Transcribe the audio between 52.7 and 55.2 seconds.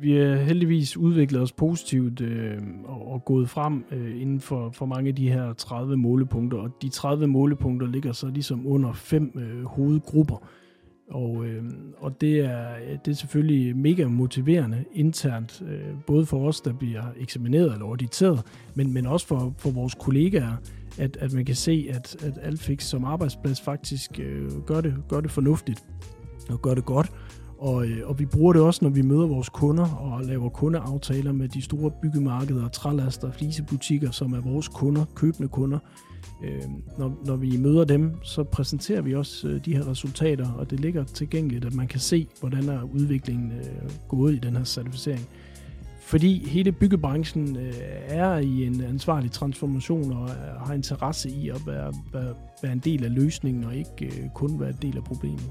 en del af løsningen og ikke øh, kun være en del af